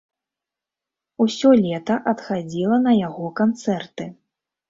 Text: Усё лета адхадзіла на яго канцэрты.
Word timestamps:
Усё 1.25 1.51
лета 1.65 1.97
адхадзіла 2.13 2.77
на 2.87 2.93
яго 3.07 3.25
канцэрты. 3.41 4.09